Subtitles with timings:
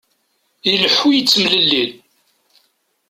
[0.71, 1.83] Ileḥḥu yettemlelli.